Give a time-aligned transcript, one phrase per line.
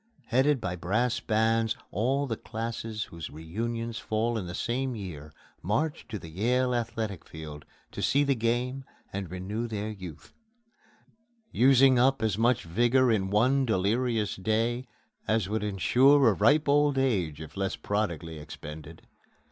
[0.25, 5.31] Headed by brass bands, all the classes whose reunions fall in the same year
[5.61, 8.83] march to the Yale Athletic Field to see the game
[9.13, 10.33] and renew their youth
[11.51, 14.87] using up as much vigor in one delirious day
[15.27, 19.03] as would insure a ripe old age if less prodigally expended.